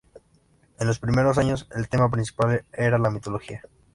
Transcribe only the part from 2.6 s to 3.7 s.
era la mitología.